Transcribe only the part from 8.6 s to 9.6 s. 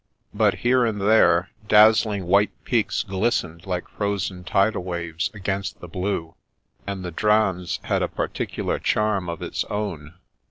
charm of